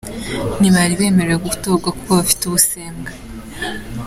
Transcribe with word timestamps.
ntibari 0.59 0.93
bemerewe 0.99 1.39
gutorwa 1.47 1.89
kuko 1.95 2.09
bafite 2.19 2.41
ubusembwa,. 2.45 3.09